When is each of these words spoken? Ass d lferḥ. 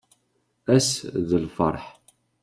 Ass 0.75 0.91
d 1.29 1.29
lferḥ. 1.43 1.85